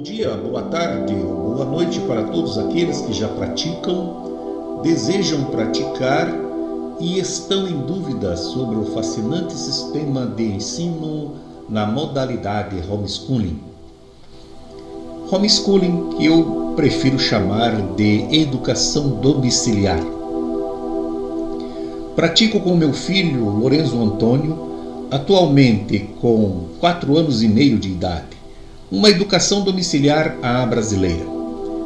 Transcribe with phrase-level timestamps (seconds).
[0.00, 6.26] Bom dia, boa tarde boa noite para todos aqueles que já praticam, desejam praticar
[6.98, 11.32] e estão em dúvida sobre o fascinante sistema de ensino
[11.68, 13.60] na modalidade homeschooling.
[15.30, 20.00] Homeschooling que eu prefiro chamar de educação domiciliar.
[22.16, 28.39] Pratico com meu filho Lorenzo Antônio, atualmente com 4 anos e meio de idade,
[28.90, 31.24] uma educação domiciliar à brasileira.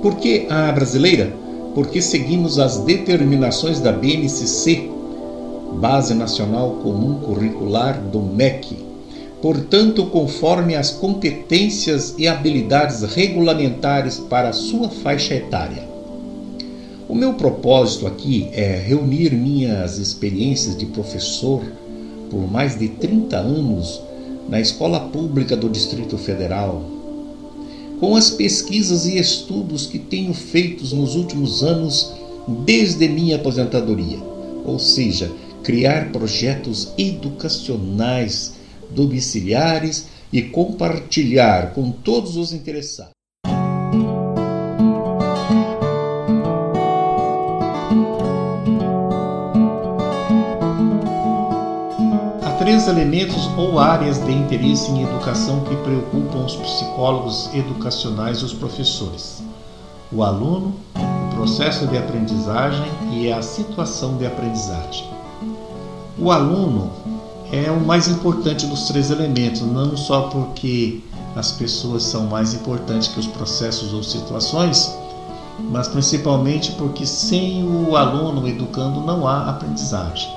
[0.00, 1.30] Por que à brasileira?
[1.74, 4.88] Porque seguimos as determinações da BNCC,
[5.74, 8.78] Base Nacional Comum Curricular do MEC,
[9.42, 15.86] portanto, conforme as competências e habilidades regulamentares para sua faixa etária.
[17.06, 21.62] O meu propósito aqui é reunir minhas experiências de professor
[22.30, 24.05] por mais de 30 anos
[24.48, 26.84] na escola pública do Distrito Federal,
[27.98, 32.12] com as pesquisas e estudos que tenho feitos nos últimos anos
[32.64, 34.18] desde minha aposentadoria,
[34.64, 38.54] ou seja, criar projetos educacionais
[38.90, 43.15] domiciliares e compartilhar com todos os interessados.
[52.66, 58.52] Três elementos ou áreas de interesse em educação que preocupam os psicólogos educacionais e os
[58.52, 59.40] professores:
[60.10, 65.08] o aluno, o processo de aprendizagem e a situação de aprendizagem.
[66.18, 66.90] O aluno
[67.52, 71.02] é o mais importante dos três elementos, não só porque
[71.36, 74.92] as pessoas são mais importantes que os processos ou situações,
[75.70, 80.35] mas principalmente porque sem o aluno educando não há aprendizagem.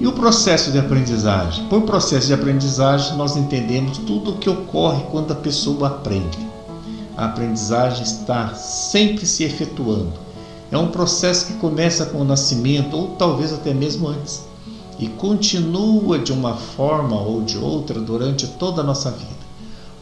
[0.00, 1.66] E o processo de aprendizagem?
[1.66, 6.38] Por processo de aprendizagem, nós entendemos tudo o que ocorre quando a pessoa aprende.
[7.16, 10.12] A aprendizagem está sempre se efetuando.
[10.70, 14.46] É um processo que começa com o nascimento ou talvez até mesmo antes
[15.00, 19.48] e continua de uma forma ou de outra durante toda a nossa vida.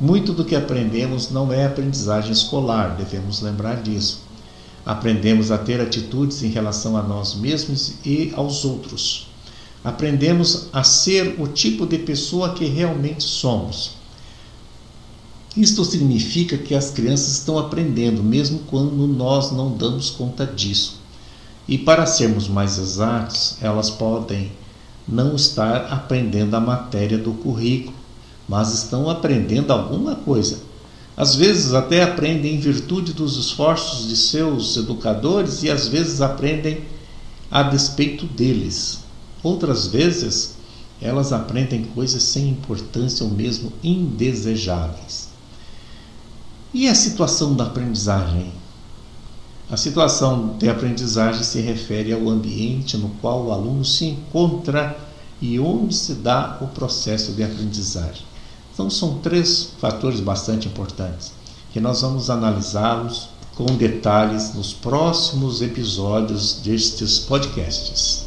[0.00, 4.22] Muito do que aprendemos não é aprendizagem escolar, devemos lembrar disso.
[4.84, 9.33] Aprendemos a ter atitudes em relação a nós mesmos e aos outros.
[9.84, 13.92] Aprendemos a ser o tipo de pessoa que realmente somos.
[15.54, 20.98] Isto significa que as crianças estão aprendendo, mesmo quando nós não damos conta disso.
[21.68, 24.50] E para sermos mais exatos, elas podem
[25.06, 27.94] não estar aprendendo a matéria do currículo,
[28.48, 30.60] mas estão aprendendo alguma coisa.
[31.16, 36.80] Às vezes até aprendem em virtude dos esforços de seus educadores e às vezes aprendem
[37.50, 39.03] a despeito deles.
[39.44, 40.54] Outras vezes
[41.00, 45.28] elas aprendem coisas sem importância ou mesmo indesejáveis.
[46.72, 48.52] E a situação da aprendizagem?
[49.70, 54.96] A situação de aprendizagem se refere ao ambiente no qual o aluno se encontra
[55.40, 58.22] e onde se dá o processo de aprendizagem.
[58.72, 61.32] Então, são três fatores bastante importantes
[61.72, 68.23] que nós vamos analisá-los com detalhes nos próximos episódios destes podcasts.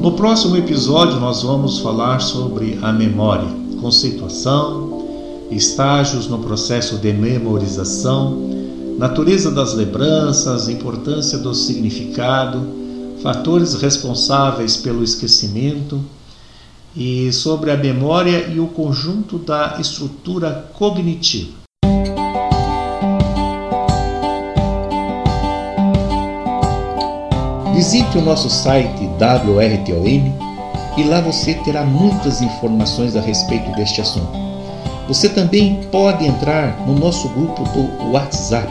[0.00, 3.48] No próximo episódio, nós vamos falar sobre a memória,
[3.80, 8.38] conceituação, estágios no processo de memorização,
[8.96, 12.64] natureza das lembranças, importância do significado,
[13.20, 16.00] fatores responsáveis pelo esquecimento
[16.96, 21.67] e sobre a memória e o conjunto da estrutura cognitiva.
[27.78, 30.32] Visite o nosso site WRTON
[30.96, 34.36] e lá você terá muitas informações a respeito deste assunto.
[35.06, 38.68] Você também pode entrar no nosso grupo do WhatsApp.